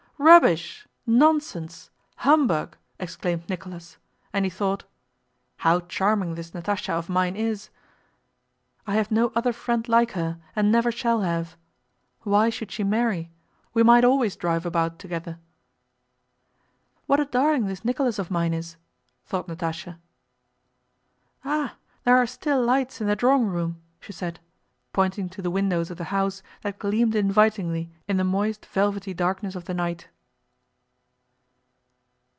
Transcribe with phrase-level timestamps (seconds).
[0.23, 3.97] "Rubbish, nonsense, humbug!" exclaimed Nicholas,
[4.31, 4.83] and he thought:
[5.57, 7.71] "How charming this Natásha of mine is!
[8.85, 11.57] I have no other friend like her and never shall have.
[12.21, 13.31] Why should she marry?
[13.73, 15.39] We might always drive about together!"
[17.07, 18.75] "What a darling this Nicholas of mine is!"
[19.25, 19.97] thought Natásha.
[21.43, 24.39] "Ah, there are still lights in the drawing room!" she said,
[24.93, 29.55] pointing to the windows of the house that gleamed invitingly in the moist velvety darkness
[29.55, 30.09] of the night.